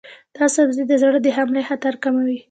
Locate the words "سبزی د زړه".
0.55-1.19